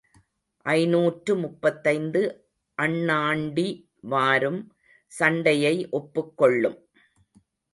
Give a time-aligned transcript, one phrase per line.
[0.65, 2.21] ஐநூற்று முப்பத்தைந்து
[2.77, 3.67] அண்ணாண்டி
[4.13, 4.61] வாரும்
[5.11, 6.79] சண்டையை ஒப்புக் கொள்ளும்.